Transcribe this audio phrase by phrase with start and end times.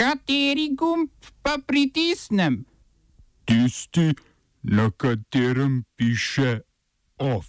[0.00, 1.10] Kateri gumb
[1.42, 2.64] pa pritisnem?
[3.44, 4.14] Tisti,
[4.62, 6.60] na katerem piše
[7.18, 7.46] OF.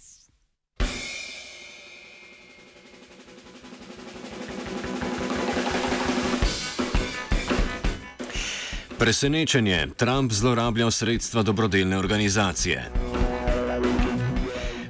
[8.98, 9.86] Presenečenje.
[9.96, 12.92] Trump zlorablja sredstva dobrodelne organizacije.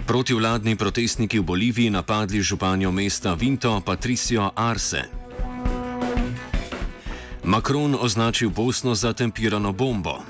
[0.07, 5.22] Protivladni protestniki v Boliviji napadli županjo mesta Vinto Patricio Arce.
[7.45, 10.23] Macron označil Bosno za tempirano bombo.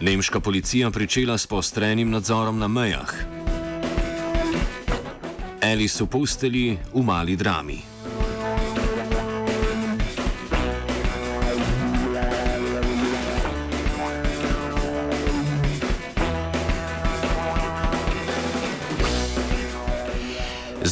[0.00, 3.14] Nemška policija pričela s postrenim nadzorom na mejah.
[5.62, 7.93] Alice v posteli v mali drami.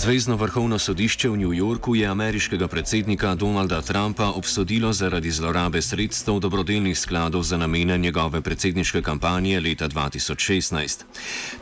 [0.03, 6.41] Zvezdno vrhovno sodišče v New Yorku je ameriškega predsednika Donalda Trumpa obsodilo zaradi zlorabe sredstev
[6.43, 11.05] dobrodelnih skladov za namene njegove predsedniške kampanje leta 2016.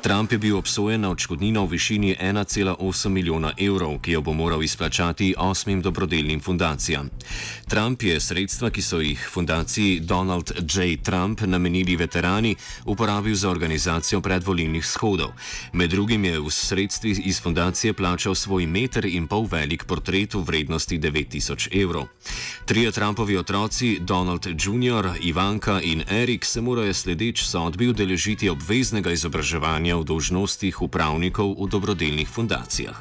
[0.01, 4.63] Trump je bil obsojen na odškodnino v višini 1,8 milijona evrov, ki jo bo moral
[4.63, 7.11] izplačati osmim dobrodelnim fundacijam.
[7.69, 10.97] Trump je sredstva, ki so jih fundaciji Donald J.
[11.03, 15.29] Trump namenili veterani, uporabil za organizacijo predvolilnih shodov.
[15.73, 20.35] Med drugim je v sredstvi iz fundacije plačal plačal svoj meter in pol velik portret
[20.35, 22.07] v vrednosti 9000 evrov.
[22.65, 29.97] Trije Trumpovi otroci, Donald Jr., Ivanka in Erik, se morajo sledeč sodbi udeležiti obveznega izobraževanja
[29.97, 32.97] v dožnostih upravnikov v dobrodelnih fundacijah.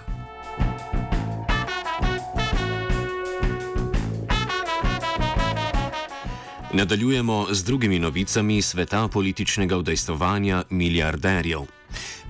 [6.73, 11.78] Nadaljujemo z drugimi novicami sveta političnega udejstovanja milijarderjev.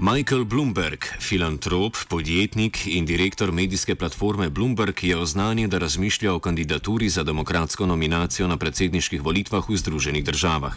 [0.02, 7.09] Michael Bloomberg, filantrop, podjetnik in direktor medijske platforme Bloomberg, je oznanil, da razmišlja o kandidaturi
[7.09, 10.75] za demokratsko nominacijo na predsedniških volitvah v Združenih državah.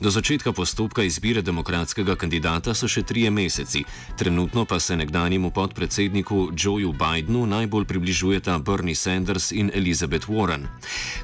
[0.00, 3.84] Do začetka postopka izbire demokratskega kandidata so še trije meseci,
[4.16, 10.66] trenutno pa se nekdanjemu podpredsedniku Joeju Bidenu najbolj približujeta Bernie Sanders in Elizabeth Warren.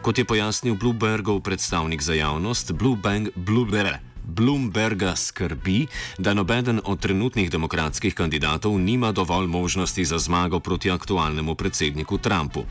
[0.03, 3.32] Kot je pojasnil Bloombergov predstavnik za javnost, Bloomberg.
[3.37, 5.86] Bloomberg Bloomberga skrbi,
[6.18, 12.64] da nobeden od trenutnih demokratskih kandidatov nima dovolj možnosti za zmago proti aktualnemu predsedniku Trumpu.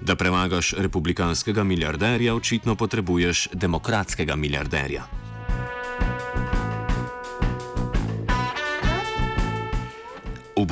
[0.00, 5.21] Da premagaš republikanskega milijarderja, očitno potrebuješ demokratskega milijarderja.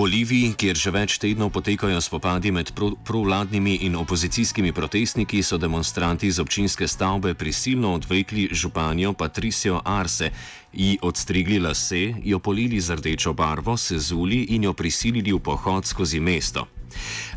[0.01, 2.71] Boliviji, kjer že več tednov potekajo spopadi med
[3.05, 10.31] provladnimi in opozicijskimi protestniki, so demonstranti iz občinske stavbe prisilno odvekli županjo Patricio Arce,
[10.73, 15.85] ji odstrigli lase, jo polili z rdečo barvo, se zuli in jo prisilili v pohod
[15.85, 16.65] skozi mesto.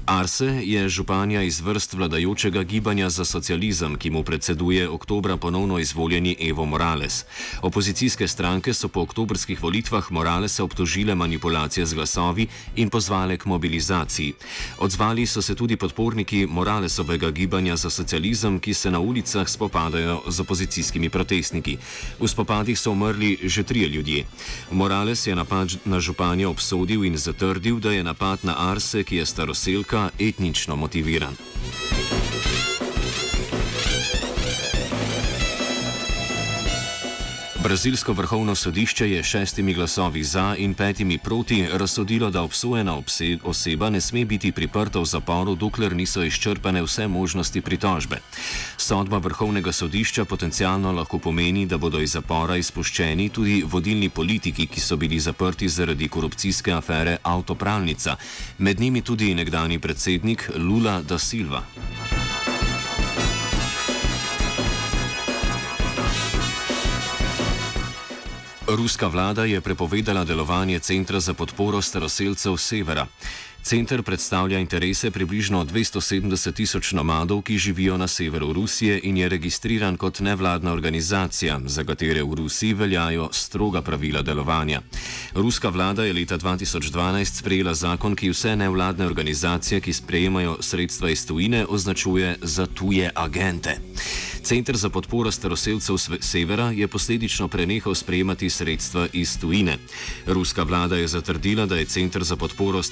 [0.06, 6.36] Arse je županja iz vrst vladajočega gibanja za socializem, ki mu predseduje oktobra ponovno izvoljeni
[6.50, 7.26] Evo Morales.
[7.62, 14.34] Opozicijske stranke so po oktobrskih volitvah Moralesa obtožile manipulacije z glasovi in pozvale k mobilizaciji.
[14.78, 20.40] Odzvali so se tudi podporniki Moralesovega gibanja za socializem, ki se na ulicah spopadajo z
[20.40, 21.78] opozicijskimi protestniki.
[22.20, 24.26] V spopadih so umrli že trije ljudje.
[24.72, 29.26] Morales je napad na županja obsodil in zatrdil, da je napad na Arse, ki je
[29.26, 31.36] staroselka, etnično motiviran.
[37.64, 42.98] Brazilsko vrhovno sodišče je šestimi glasovi za in petimi proti razsodilo, da obsojena
[43.44, 48.20] oseba ne sme biti priprta v zaporu, dokler niso izčrpane vse možnosti pritožbe.
[48.78, 54.80] Sodba vrhovnega sodišča potencialno lahko pomeni, da bodo iz zapora izpuščeni tudi vodilni politiki, ki
[54.80, 58.16] so bili zaprti zaradi korupcijske afere Autopralnica,
[58.58, 61.64] med njimi tudi nekdani predsednik Lula da Silva.
[68.76, 73.08] Ruska vlada je prepovedala delovanje Centra za podporo staroseljcev Severa.
[73.64, 79.98] Center predstavlja interese približno 270 tisoč nomadov, ki živijo na severu Rusije in je registriran
[79.98, 84.82] kot nevladna organizacija, za katere v Rusiji veljajo stroga pravila delovanja.
[85.36, 91.26] Ruska vlada je leta 2012 sprejela zakon, ki vse nevladne organizacije, ki sprejemajo sredstva iz
[91.28, 93.80] tujine, označuje za tuje agente.
[94.44, 99.78] Center za podporo staroseljcev severa je posledično prenehal sprejemati sredstva iz tujine.
[100.28, 102.84] Ruska vlada je zatrdila, da je Center za podporo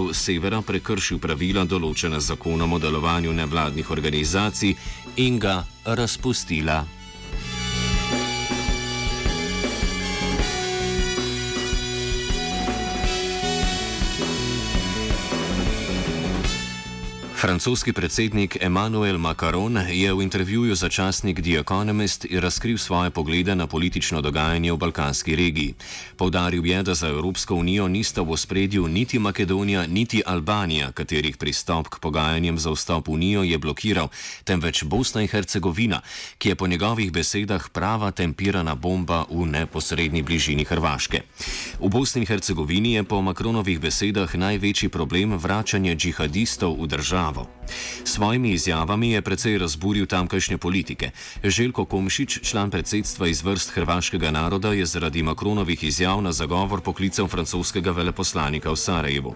[0.00, 4.74] staroseljcev severa prekršil pravila določena zakonom o delovanju nevladnih organizacij
[5.16, 6.99] in ga razpustila.
[17.40, 23.66] Francoski predsednik Emmanuel Macron je v intervjuju za časnik The Economist razkril svoje poglede na
[23.66, 25.74] politično dogajanje v balkanski regiji.
[26.16, 31.88] Povdaril je, da za Evropsko unijo nista v ospredju niti Makedonija, niti Albanija, katerih pristop
[31.88, 34.08] k pogajanjem za vstop v unijo je blokiral,
[34.44, 36.02] temveč Bosna in Hercegovina,
[36.38, 41.22] ki je po njegovih besedah prava tempirana bomba v neposrednji bližini Hrvaške.
[41.80, 47.29] V Bosni in Hercegovini je po Macronovih besedah največji problem vračanje džihadistov v državo.
[48.04, 51.10] S svojimi izjavami je precej razburil tamkajšnje politike.
[51.44, 57.28] Željko Komšič, član predsedstva iz vrst hrvaškega naroda, je zaradi Makronovih izjav na zagovor poklical
[57.28, 59.34] francoskega veleposlanika v Sarajevu.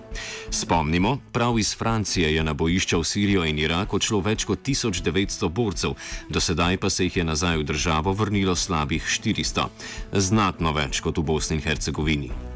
[0.50, 5.48] Spomnimo, prav iz Francije je na bojišča v Sirijo in Irak odšlo več kot 1900
[5.48, 5.94] borcev,
[6.28, 9.68] do sedaj pa se jih je nazaj v državo vrnilo slabih 400.
[10.12, 12.53] Znatno več kot v Bosni in Hercegovini.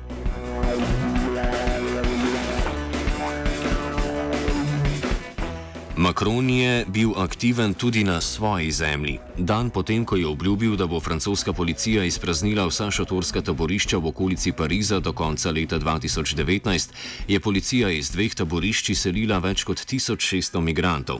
[5.98, 9.18] Macron je bil aktiven tudi na svoji zemlji.
[9.38, 14.52] Dan potem, ko je obljubil, da bo francoska policija izpraznila vsa šatorska taborišča v okolici
[14.52, 16.88] Pariza do konca leta 2019,
[17.28, 21.18] je policija iz dveh taborišč selila več kot 1600 migrantov.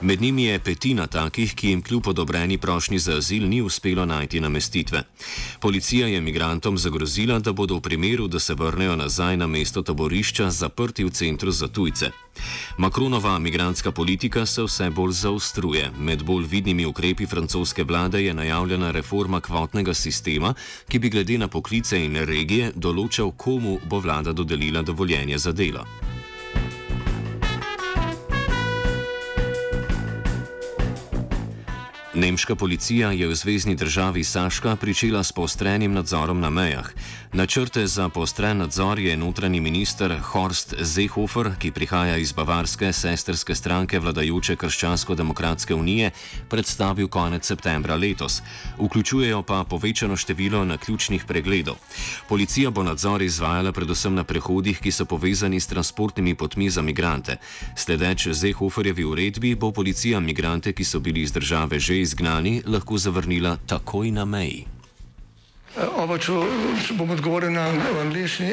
[0.00, 4.40] Med njimi je petina takih, ki jim kljub odobreni prošnji za azil ni uspelo najti
[4.40, 5.04] namestitve.
[5.60, 10.50] Policija je migrantom zagrozila, da bodo v primeru, da se vrnejo nazaj na mesto taborišča,
[10.50, 12.23] zaprti v centru za tujce.
[12.78, 15.90] Makronova migrantska politika se vse bolj zaostruje.
[15.98, 20.54] Med bolj vidnimi ukrepi francoske vlade je najavljena reforma kvotnega sistema,
[20.88, 26.03] ki bi glede na poklice in regije določal, komu bo vlada dodelila dovoljenje za delo.
[32.14, 36.90] Nemška policija je v zvezdni državi Saška pričela s poostrenim nadzorom na mejah.
[37.32, 43.98] Načrte za poostren nadzor je notranji minister Horst Seehofer, ki prihaja iz bavarske sestrske stranke
[43.98, 46.10] vladajoče Krščansko-demokratske unije,
[46.48, 48.42] predstavil konec septembra letos.
[48.78, 51.74] Vključujejo pa povečano število naključnih pregledov.
[52.28, 57.36] Policija bo nadzor izvajala predvsem na prehodih, ki so povezani s transportnimi potmi za migrante.
[57.76, 63.56] Sledeč Seehoferjevi uredbi bo policija migrante, ki so bili iz države že izgnani, lahko zavrnila
[63.66, 64.64] takoj na meji.
[65.98, 66.36] Oba, če,
[66.94, 67.66] bom odgovoril na
[68.04, 68.52] angliški.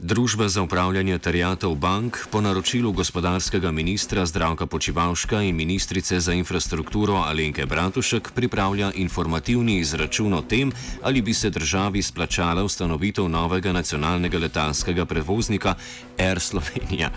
[0.00, 7.14] Družba za upravljanje terjatov bank po naročilu gospodarskega ministra Zdravka Počivalška in ministrice za infrastrukturo
[7.14, 14.38] Alenke Bratušek pripravlja informativni izračun o tem, ali bi se državi splačala ustanovitev novega nacionalnega
[14.38, 15.74] letalskega prevoznika
[16.18, 17.10] Air Slovenija.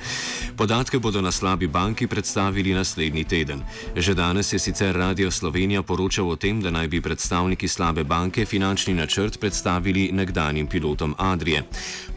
[0.58, 3.64] Podatke bodo na slabi banki predstavili naslednji teden.
[3.96, 8.46] Že danes je sicer Radio Slovenija poročal o tem, da naj bi predstavniki slabe banke
[8.46, 11.64] finančni načrt predstavili nekdanjim pilotom Adrije.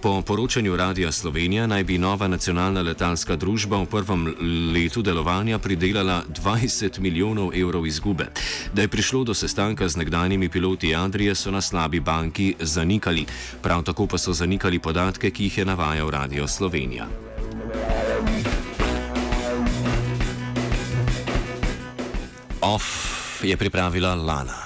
[0.03, 0.23] Po
[0.57, 4.23] poročanju Radia Slovenija naj bi nova nacionalna letalska družba v prvem
[4.73, 8.25] letu delovanja pridelala 20 milijonov evrov izgube.
[8.73, 13.27] Da je prišlo do sestanka z nekdanjimi piloti Adrije, so na slabi banki zanikali.
[13.63, 17.07] Prav tako pa so zanikali podatke, ki jih je navajal Radio Slovenija.
[22.61, 24.66] Off je pripravila Lana.